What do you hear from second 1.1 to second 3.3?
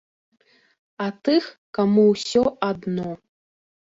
тых, каму ўсё адно.